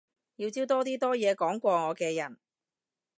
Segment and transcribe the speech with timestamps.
[0.37, 2.39] 要招多啲多嘢講過我嘅人